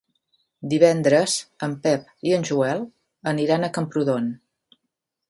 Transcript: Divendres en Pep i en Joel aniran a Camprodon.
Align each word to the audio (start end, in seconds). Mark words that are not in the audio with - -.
Divendres 0.69 1.35
en 1.67 1.75
Pep 1.83 2.07
i 2.29 2.33
en 2.39 2.47
Joel 2.51 2.81
aniran 3.33 3.69
a 3.69 3.71
Camprodon. 3.77 4.33